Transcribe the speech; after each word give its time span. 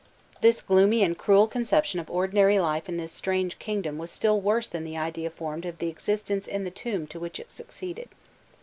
This 0.41 0.63
gloomy 0.63 1.03
and 1.03 1.15
cruel 1.15 1.45
conception 1.45 1.99
of 1.99 2.09
ordinary 2.09 2.57
life 2.59 2.89
in 2.89 2.97
this 2.97 3.11
strange 3.11 3.59
kingdom 3.59 3.99
was 3.99 4.09
still 4.09 4.41
worse 4.41 4.67
than 4.67 4.83
the 4.83 4.97
idea 4.97 5.29
formed 5.29 5.63
of 5.63 5.77
the 5.77 5.89
existence 5.89 6.47
in 6.47 6.63
the 6.63 6.71
tomb 6.71 7.05
to 7.05 7.19
which 7.19 7.39
it 7.39 7.51
succeeded. 7.51 8.09